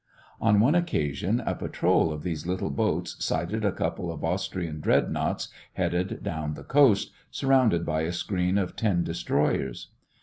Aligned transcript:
On 0.39 0.59
one 0.59 0.73
occasion, 0.73 1.41
a 1.45 1.53
patrol 1.53 2.11
of 2.11 2.23
these 2.23 2.47
little 2.47 2.71
boats 2.71 3.23
sighted 3.23 3.63
a 3.63 3.71
couple 3.71 4.11
of 4.11 4.23
Austrian 4.23 4.79
dreadnoughts 4.79 5.49
headed 5.73 6.23
down 6.23 6.55
the 6.55 6.63
coast, 6.63 7.11
surrounded 7.29 7.85
by 7.85 8.01
a 8.01 8.11
screen 8.11 8.57
of 8.57 8.75
ten 8.75 9.03
destroyers. 9.03 9.89